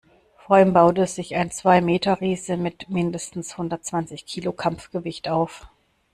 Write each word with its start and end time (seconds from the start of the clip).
Vor 0.47 0.57
ihm 0.57 0.73
baute 0.73 1.05
sich 1.05 1.35
ein 1.35 1.51
Zwei-Meter-Riese 1.51 2.57
mit 2.57 2.89
mindestens 2.89 3.59
hundertzwanzig 3.59 4.25
Kilo 4.25 4.51
Kampfgewicht 4.51 5.29
auf. 5.29 5.67